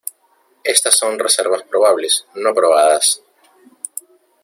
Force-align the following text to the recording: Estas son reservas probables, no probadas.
Estas 0.63 0.97
son 0.97 1.19
reservas 1.19 1.61
probables, 1.61 2.25
no 2.33 2.55
probadas. 2.55 3.21